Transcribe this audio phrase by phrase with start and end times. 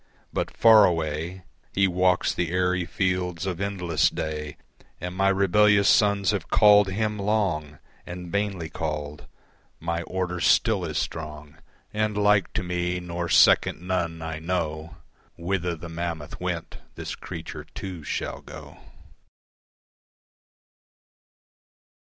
[0.33, 1.43] But far away
[1.75, 4.57] He walks the airy fields of endless day,
[4.99, 9.27] And my rebellious sons have called Him long And vainly called.
[9.79, 11.57] My order still is strong
[11.93, 14.95] And like to me nor second none I know.
[15.37, 18.77] Whither the mammoth went this creature too shall go.